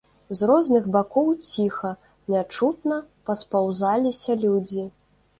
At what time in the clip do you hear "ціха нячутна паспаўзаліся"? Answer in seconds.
1.49-4.37